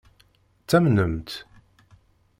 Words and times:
Ttamnen-tt? 0.61 1.33